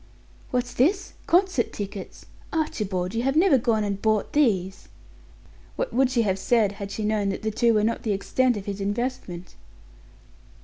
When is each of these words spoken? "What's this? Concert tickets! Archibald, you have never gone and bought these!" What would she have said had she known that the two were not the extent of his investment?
"What's 0.49 0.73
this? 0.73 1.13
Concert 1.27 1.71
tickets! 1.71 2.25
Archibald, 2.51 3.13
you 3.13 3.21
have 3.21 3.35
never 3.35 3.59
gone 3.59 3.83
and 3.83 4.01
bought 4.01 4.33
these!" 4.33 4.89
What 5.75 5.93
would 5.93 6.09
she 6.09 6.23
have 6.23 6.39
said 6.39 6.71
had 6.71 6.89
she 6.89 7.05
known 7.05 7.29
that 7.29 7.43
the 7.43 7.51
two 7.51 7.75
were 7.75 7.83
not 7.83 8.01
the 8.01 8.11
extent 8.13 8.57
of 8.57 8.65
his 8.65 8.81
investment? 8.81 9.53